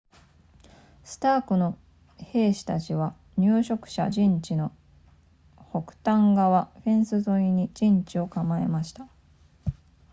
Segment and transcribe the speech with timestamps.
[1.03, 1.77] スタークの
[2.17, 4.71] 兵士たちは入植者陣地の
[5.57, 9.07] 北端側フェンス沿いに陣地を構えました